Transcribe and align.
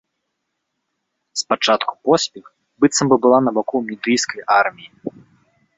Спачатку 1.41 1.91
поспех 2.05 2.45
быццам 2.79 3.07
бы 3.13 3.17
была 3.27 3.39
на 3.49 3.55
баку 3.61 3.77
мідыйскай 3.91 4.41
арміі. 4.61 4.89